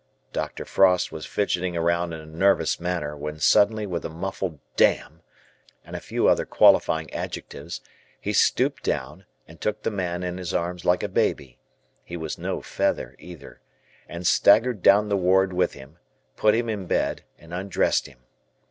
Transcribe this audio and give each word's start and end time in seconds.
Dr. 0.33 0.65
Frost 0.65 1.11
was 1.11 1.27
fidgeting 1.27 1.77
around 1.77 2.11
in 2.11 2.19
a 2.19 2.25
nervous 2.25 2.79
manner, 2.79 3.15
when 3.15 3.37
suddenly 3.37 3.85
with 3.85 4.03
a 4.03 4.09
muffled 4.09 4.57
"damn" 4.75 5.21
and 5.85 5.95
a 5.95 5.99
few 5.99 6.27
other 6.27 6.43
qualifying 6.43 7.13
adjectives, 7.13 7.81
he 8.19 8.33
stooped 8.33 8.81
down, 8.81 9.25
and 9.47 9.61
took 9.61 9.83
the 9.83 9.91
man 9.91 10.23
in 10.23 10.39
his 10.39 10.55
arms 10.55 10.85
like 10.85 11.03
a 11.03 11.07
baby, 11.07 11.59
he 12.03 12.17
was 12.17 12.39
no 12.39 12.63
feather 12.63 13.15
either, 13.19 13.61
and 14.09 14.25
staggered 14.25 14.81
down 14.81 15.07
the 15.07 15.15
ward 15.17 15.53
with 15.53 15.73
him, 15.73 15.99
put 16.35 16.55
him 16.55 16.67
in 16.67 16.87
bed, 16.87 17.21
and 17.37 17.53
undressed 17.53 18.07
him. 18.07 18.23